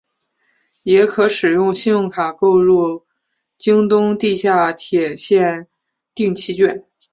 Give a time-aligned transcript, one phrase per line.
[0.81, 3.05] 也可使用信用卡购入东
[3.59, 5.67] 京地下铁线
[6.15, 6.83] 定期券。